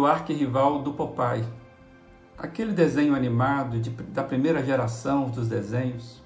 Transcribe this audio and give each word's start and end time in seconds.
do 0.00 0.06
arquirrival 0.06 0.80
do 0.80 0.94
Popeye, 0.94 1.44
aquele 2.38 2.72
desenho 2.72 3.14
animado 3.14 3.78
de, 3.78 3.90
da 3.90 4.24
primeira 4.24 4.64
geração 4.64 5.28
dos 5.28 5.46
desenhos. 5.46 6.22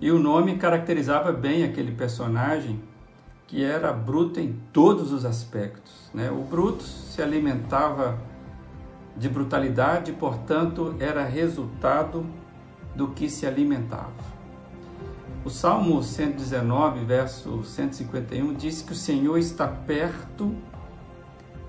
E 0.00 0.10
o 0.10 0.18
nome 0.18 0.56
caracterizava 0.56 1.30
bem 1.30 1.62
aquele 1.62 1.92
personagem 1.92 2.82
que 3.46 3.62
era 3.62 3.92
bruto 3.92 4.40
em 4.40 4.60
todos 4.72 5.12
os 5.12 5.24
aspectos. 5.24 6.10
Né? 6.12 6.32
O 6.32 6.42
Brutus 6.42 7.12
se 7.14 7.22
alimentava 7.22 8.18
de 9.16 9.28
brutalidade, 9.28 10.10
portanto, 10.10 10.96
era 10.98 11.22
resultado 11.22 12.26
do 12.92 13.06
que 13.06 13.30
se 13.30 13.46
alimentava. 13.46 14.34
O 15.44 15.50
Salmo 15.50 16.02
119, 16.02 17.04
verso 17.04 17.62
151, 17.62 18.52
diz 18.54 18.82
que 18.82 18.90
o 18.90 18.96
Senhor 18.96 19.38
está 19.38 19.68
perto 19.68 20.52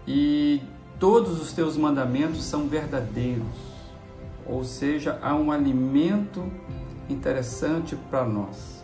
e 0.07 0.63
todos 1.05 1.39
os 1.39 1.53
teus 1.53 1.77
mandamentos 1.77 2.43
são 2.43 2.67
verdadeiros. 2.67 3.45
Ou 4.43 4.63
seja, 4.63 5.19
há 5.21 5.35
um 5.35 5.51
alimento 5.51 6.43
interessante 7.07 7.95
para 8.09 8.25
nós. 8.25 8.83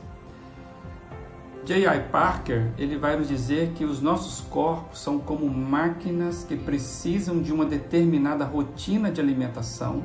J.I. 1.65 2.11
Parker, 2.11 2.73
ele 2.77 2.95
vai 2.95 3.17
nos 3.17 3.27
dizer 3.27 3.71
que 3.73 3.83
os 3.83 4.03
nossos 4.03 4.39
corpos 4.39 4.99
são 4.99 5.17
como 5.17 5.49
máquinas 5.49 6.43
que 6.43 6.55
precisam 6.55 7.41
de 7.41 7.51
uma 7.51 7.65
determinada 7.65 8.45
rotina 8.45 9.11
de 9.11 9.19
alimentação, 9.19 10.03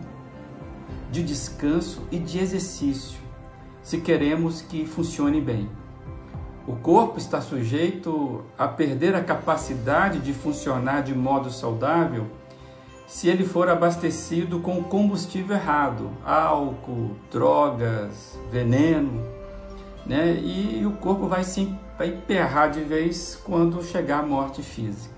de 1.12 1.22
descanso 1.22 2.00
e 2.10 2.19
de 2.19 2.38
exercício, 2.38 3.20
se 3.82 4.00
queremos 4.00 4.62
que 4.62 4.86
funcione 4.86 5.38
bem. 5.38 5.69
O 6.67 6.75
corpo 6.77 7.19
está 7.19 7.41
sujeito 7.41 8.45
a 8.59 8.67
perder 8.67 9.14
a 9.14 9.22
capacidade 9.22 10.19
de 10.19 10.33
funcionar 10.33 11.03
de 11.03 11.14
modo 11.14 11.50
saudável 11.50 12.27
se 13.06 13.28
ele 13.28 13.45
for 13.45 13.69
abastecido 13.69 14.59
com 14.59 14.83
combustível 14.83 15.56
errado, 15.56 16.11
álcool, 16.25 17.12
drogas, 17.31 18.37
veneno 18.50 19.37
né? 20.06 20.41
E 20.41 20.87
o 20.87 20.92
corpo 20.92 21.27
vai 21.27 21.42
se 21.42 21.75
vai 21.98 22.09
emperrar 22.09 22.70
de 22.70 22.81
vez 22.81 23.41
quando 23.44 23.83
chegar 23.83 24.20
a 24.20 24.27
morte 24.27 24.62
física. 24.62 25.14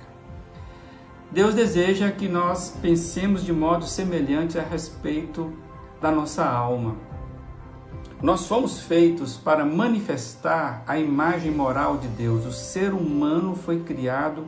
Deus 1.31 1.55
deseja 1.55 2.11
que 2.11 2.27
nós 2.27 2.75
pensemos 2.81 3.45
de 3.45 3.53
modo 3.53 3.85
semelhante 3.85 4.59
a 4.59 4.63
respeito 4.63 5.53
da 6.01 6.11
nossa 6.11 6.45
alma. 6.49 6.97
Nós 8.21 8.49
fomos 8.49 8.81
feitos 8.81 9.37
para 9.37 9.65
manifestar 9.65 10.83
a 10.89 10.99
imagem 10.99 11.53
moral 11.53 11.99
de 11.99 12.09
Deus. 12.09 12.45
O 12.45 12.51
ser 12.51 12.93
humano 12.93 13.55
foi 13.55 13.79
criado 13.85 14.45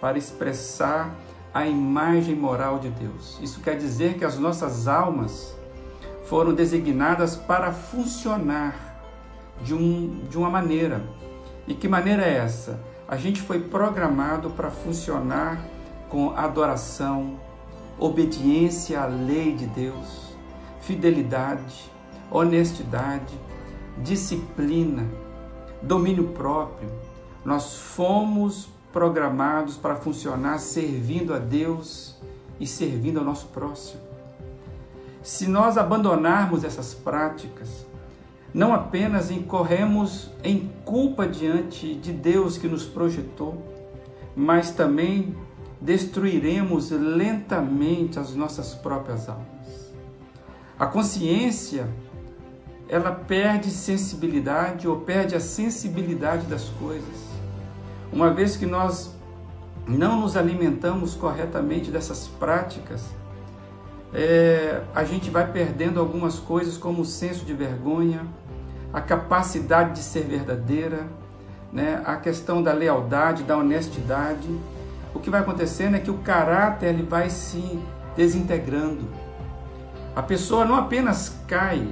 para 0.00 0.16
expressar 0.16 1.14
a 1.52 1.66
imagem 1.66 2.34
moral 2.34 2.78
de 2.78 2.88
Deus. 2.88 3.38
Isso 3.42 3.60
quer 3.60 3.76
dizer 3.76 4.14
que 4.14 4.24
as 4.24 4.38
nossas 4.38 4.88
almas 4.88 5.54
foram 6.24 6.54
designadas 6.54 7.36
para 7.36 7.72
funcionar 7.72 9.02
de, 9.62 9.74
um, 9.74 10.24
de 10.30 10.38
uma 10.38 10.48
maneira. 10.48 11.02
E 11.66 11.74
que 11.74 11.86
maneira 11.86 12.22
é 12.22 12.38
essa? 12.38 12.80
A 13.06 13.18
gente 13.18 13.42
foi 13.42 13.60
programado 13.60 14.48
para 14.48 14.70
funcionar 14.70 15.60
com 16.08 16.30
adoração, 16.34 17.38
obediência 17.98 18.98
à 18.98 19.04
lei 19.04 19.52
de 19.52 19.66
Deus, 19.66 20.34
fidelidade, 20.80 21.90
honestidade, 22.30 23.34
disciplina, 23.98 25.06
domínio 25.82 26.28
próprio. 26.28 26.88
Nós 27.44 27.76
fomos 27.76 28.68
programados 28.92 29.76
para 29.76 29.96
funcionar 29.96 30.58
servindo 30.58 31.32
a 31.32 31.38
Deus 31.38 32.16
e 32.58 32.66
servindo 32.66 33.18
ao 33.18 33.24
nosso 33.24 33.46
próximo. 33.48 34.00
Se 35.22 35.46
nós 35.46 35.76
abandonarmos 35.76 36.64
essas 36.64 36.94
práticas, 36.94 37.86
não 38.52 38.74
apenas 38.74 39.30
incorremos 39.30 40.30
em 40.42 40.72
culpa 40.84 41.26
diante 41.26 41.94
de 41.94 42.12
Deus 42.12 42.58
que 42.58 42.66
nos 42.66 42.84
projetou, 42.84 43.62
mas 44.34 44.70
também 44.70 45.36
destruiremos 45.80 46.90
lentamente 46.90 48.18
as 48.18 48.34
nossas 48.34 48.74
próprias 48.74 49.28
almas. 49.28 49.92
A 50.78 50.86
consciência, 50.86 51.88
ela 52.90 53.12
perde 53.12 53.70
sensibilidade 53.70 54.88
ou 54.88 54.96
perde 54.96 55.36
a 55.36 55.40
sensibilidade 55.40 56.46
das 56.46 56.64
coisas. 56.70 57.30
Uma 58.12 58.34
vez 58.34 58.56
que 58.56 58.66
nós 58.66 59.14
não 59.86 60.20
nos 60.20 60.36
alimentamos 60.36 61.14
corretamente 61.14 61.88
dessas 61.88 62.26
práticas, 62.26 63.04
é, 64.12 64.82
a 64.92 65.04
gente 65.04 65.30
vai 65.30 65.52
perdendo 65.52 66.00
algumas 66.00 66.40
coisas 66.40 66.76
como 66.76 67.02
o 67.02 67.04
senso 67.04 67.44
de 67.44 67.54
vergonha, 67.54 68.26
a 68.92 69.00
capacidade 69.00 69.92
de 69.92 70.00
ser 70.00 70.24
verdadeira, 70.24 71.06
né? 71.72 72.02
a 72.04 72.16
questão 72.16 72.60
da 72.60 72.72
lealdade, 72.72 73.44
da 73.44 73.56
honestidade. 73.56 74.48
O 75.14 75.20
que 75.20 75.30
vai 75.30 75.42
acontecendo 75.42 75.94
é 75.94 76.00
que 76.00 76.10
o 76.10 76.18
caráter 76.18 76.88
ele 76.88 77.04
vai 77.04 77.30
se 77.30 77.78
desintegrando. 78.16 79.04
A 80.16 80.22
pessoa 80.22 80.64
não 80.64 80.74
apenas 80.74 81.36
cai 81.46 81.86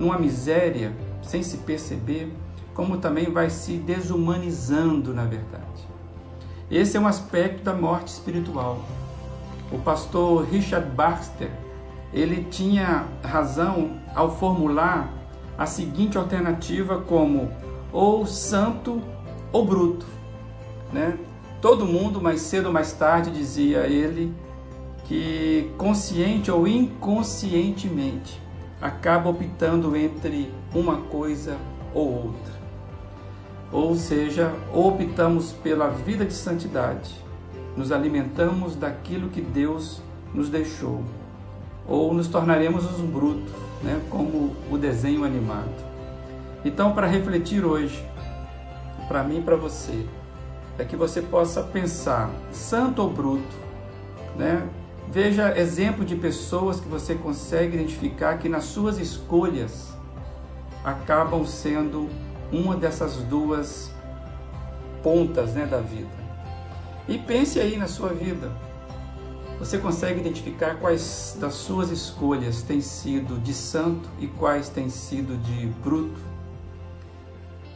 numa 0.00 0.18
miséria 0.18 0.92
sem 1.22 1.42
se 1.42 1.58
perceber, 1.58 2.32
como 2.74 2.96
também 2.96 3.30
vai 3.30 3.50
se 3.50 3.74
desumanizando, 3.74 5.12
na 5.12 5.24
verdade. 5.24 5.60
Esse 6.70 6.96
é 6.96 7.00
um 7.00 7.06
aspecto 7.06 7.62
da 7.62 7.74
morte 7.74 8.08
espiritual. 8.08 8.80
O 9.70 9.78
pastor 9.78 10.44
Richard 10.44 10.88
Baxter, 10.90 11.50
ele 12.12 12.46
tinha 12.50 13.04
razão 13.22 13.98
ao 14.14 14.34
formular 14.34 15.12
a 15.58 15.66
seguinte 15.66 16.16
alternativa 16.16 17.00
como 17.02 17.50
ou 17.92 18.26
santo 18.26 19.02
ou 19.52 19.66
bruto, 19.66 20.06
né? 20.92 21.18
Todo 21.60 21.84
mundo, 21.84 22.22
mais 22.22 22.40
cedo 22.40 22.66
ou 22.66 22.72
mais 22.72 22.92
tarde, 22.92 23.30
dizia 23.30 23.80
ele, 23.80 24.34
que 25.04 25.70
consciente 25.76 26.50
ou 26.50 26.66
inconscientemente 26.66 28.40
acaba 28.80 29.28
optando 29.28 29.94
entre 29.96 30.52
uma 30.74 30.96
coisa 30.96 31.56
ou 31.94 32.24
outra. 32.26 32.60
Ou 33.72 33.94
seja, 33.94 34.52
optamos 34.72 35.52
pela 35.52 35.88
vida 35.88 36.24
de 36.24 36.32
santidade, 36.32 37.14
nos 37.76 37.92
alimentamos 37.92 38.74
daquilo 38.74 39.28
que 39.28 39.40
Deus 39.40 40.02
nos 40.34 40.48
deixou, 40.48 41.02
ou 41.86 42.12
nos 42.12 42.28
tornaremos 42.28 42.84
os 42.84 43.00
brutos, 43.00 43.52
né, 43.82 44.00
como 44.10 44.56
o 44.70 44.76
desenho 44.76 45.24
animado. 45.24 45.90
Então, 46.64 46.92
para 46.92 47.06
refletir 47.06 47.64
hoje, 47.64 48.04
para 49.08 49.22
mim 49.22 49.38
e 49.38 49.42
para 49.42 49.56
você, 49.56 50.04
é 50.78 50.84
que 50.84 50.96
você 50.96 51.22
possa 51.22 51.62
pensar, 51.62 52.30
santo 52.52 53.02
ou 53.02 53.10
bruto, 53.10 53.56
né? 54.36 54.66
Veja 55.12 55.58
exemplo 55.58 56.04
de 56.04 56.14
pessoas 56.14 56.78
que 56.78 56.88
você 56.88 57.16
consegue 57.16 57.76
identificar 57.76 58.38
que 58.38 58.48
nas 58.48 58.64
suas 58.64 58.96
escolhas 58.98 59.92
acabam 60.84 61.44
sendo 61.44 62.08
uma 62.52 62.76
dessas 62.76 63.16
duas 63.24 63.90
pontas 65.02 65.52
né, 65.52 65.66
da 65.66 65.80
vida. 65.80 66.08
E 67.08 67.18
pense 67.18 67.58
aí 67.58 67.76
na 67.76 67.88
sua 67.88 68.10
vida. 68.10 68.52
Você 69.58 69.78
consegue 69.78 70.20
identificar 70.20 70.76
quais 70.76 71.36
das 71.40 71.54
suas 71.54 71.90
escolhas 71.90 72.62
têm 72.62 72.80
sido 72.80 73.38
de 73.40 73.52
santo 73.52 74.08
e 74.20 74.28
quais 74.28 74.68
têm 74.68 74.88
sido 74.88 75.36
de 75.42 75.66
bruto? 75.82 76.20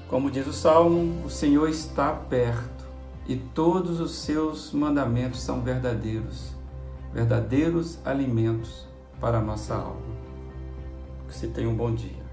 Como 0.09 0.31
diz 0.31 0.47
o 0.47 0.53
Salmo, 0.53 1.25
o 1.27 1.31
Senhor 1.31 1.69
está 1.69 2.13
perto 2.13 2.85
e 3.27 3.37
todos 3.37 3.99
os 3.99 4.15
seus 4.15 4.73
mandamentos 4.73 5.43
são 5.43 5.61
verdadeiros, 5.61 6.54
verdadeiros 7.15 7.99
alimentos 8.05 8.87
para 9.21 9.39
a 9.39 9.41
nossa 9.41 9.75
alma. 9.75 10.03
Que 11.29 11.35
você 11.35 11.47
tenha 11.47 11.69
um 11.69 11.77
bom 11.77 11.95
dia. 11.95 12.25